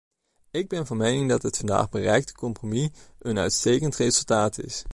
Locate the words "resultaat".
3.95-4.57